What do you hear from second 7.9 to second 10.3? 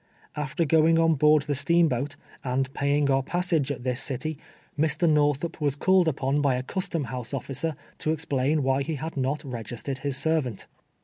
to ex plain why he had not registered his